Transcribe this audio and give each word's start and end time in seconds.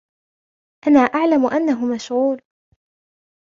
أنا 0.87 0.99
أعلم 0.99 1.45
أنه 1.45 1.85
مشغول. 1.95 2.41